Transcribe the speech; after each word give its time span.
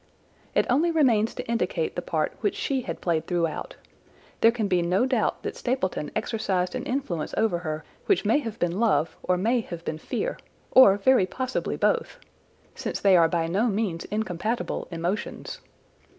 "It 0.55 0.65
only 0.67 0.89
remains 0.89 1.35
to 1.35 1.47
indicate 1.47 1.95
the 1.95 2.01
part 2.01 2.35
which 2.41 2.55
she 2.55 2.81
had 2.81 3.01
played 3.01 3.27
throughout. 3.27 3.75
There 4.39 4.49
can 4.49 4.67
be 4.67 4.81
no 4.81 5.05
doubt 5.05 5.43
that 5.43 5.55
Stapleton 5.55 6.09
exercised 6.15 6.73
an 6.73 6.85
influence 6.85 7.35
over 7.37 7.59
her 7.59 7.83
which 8.07 8.25
may 8.25 8.39
have 8.39 8.57
been 8.57 8.79
love 8.79 9.15
or 9.21 9.37
may 9.37 9.59
have 9.61 9.85
been 9.85 9.99
fear, 9.99 10.39
or 10.71 10.97
very 10.97 11.27
possibly 11.27 11.77
both, 11.77 12.17
since 12.73 12.99
they 12.99 13.15
are 13.15 13.29
by 13.29 13.45
no 13.45 13.67
means 13.67 14.05
incompatible 14.05 14.87
emotions. 14.89 15.61